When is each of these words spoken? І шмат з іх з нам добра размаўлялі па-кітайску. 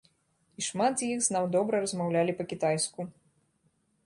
І 0.61 0.65
шмат 0.67 0.93
з 1.01 1.09
іх 1.15 1.21
з 1.27 1.35
нам 1.35 1.45
добра 1.57 1.83
размаўлялі 1.83 2.35
па-кітайску. 2.41 3.01